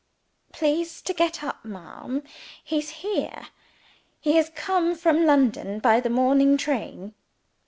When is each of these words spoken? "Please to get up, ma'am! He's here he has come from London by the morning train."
"Please 0.51 0.99
to 1.03 1.13
get 1.13 1.43
up, 1.43 1.63
ma'am! 1.63 2.23
He's 2.63 2.89
here 3.05 3.49
he 4.19 4.35
has 4.37 4.49
come 4.55 4.95
from 4.95 5.27
London 5.27 5.77
by 5.79 5.99
the 5.99 6.09
morning 6.09 6.57
train." 6.57 7.13